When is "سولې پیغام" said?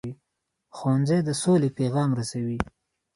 1.41-2.09